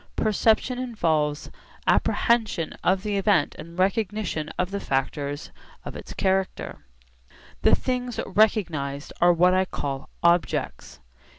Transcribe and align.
Perception 0.15 0.79
involves 0.79 1.51
apprehension 1.85 2.73
of 2.83 3.03
the 3.03 3.17
event 3.17 3.53
and 3.59 3.77
recognition 3.77 4.49
of 4.57 4.71
the 4.71 4.79
factors 4.79 5.51
of 5.85 5.95
its 5.95 6.11
character. 6.15 6.83
The 7.61 7.75
things 7.75 8.19
recognised 8.25 9.13
are 9.21 9.31
what 9.31 9.53
I 9.53 9.65
call 9.65 10.09
'objects.' 10.23 10.99